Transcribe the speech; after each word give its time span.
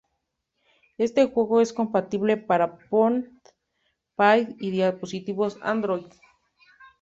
Este 0.97 1.25
juego 1.27 1.61
es 1.61 1.71
compatible 1.73 2.35
para 2.35 2.75
iPhone, 2.81 3.39
iPad 4.15 4.39
y 4.57 4.71
dispositivos 4.71 5.59
Android. 5.61 6.07